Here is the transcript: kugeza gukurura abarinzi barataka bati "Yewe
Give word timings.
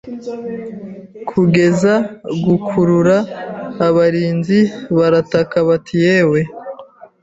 kugeza 1.29 1.93
gukurura 2.45 3.17
abarinzi 3.87 4.59
barataka 4.97 5.55
bati 5.67 5.95
"Yewe 6.05 6.39